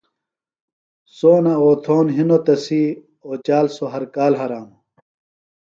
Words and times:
سونہ 1.15 1.53
اوتھون 1.63 2.05
ہنوۡ 2.15 2.41
تسی، 2.45 2.83
اوچال 3.27 3.65
سوۡ 3.75 3.89
ہر 3.93 4.03
کال 4.15 4.33
ہرانوۡ 4.39 4.79